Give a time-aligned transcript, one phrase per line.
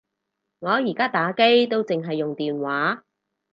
[0.57, 3.03] 我而家打機都剩係用電話